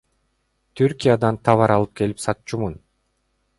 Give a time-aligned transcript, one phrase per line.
[0.81, 2.77] Түркиядан товар алып келип сатчумун.